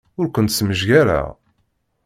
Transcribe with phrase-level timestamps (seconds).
[0.19, 1.27] Ur kent-smejgareɣ.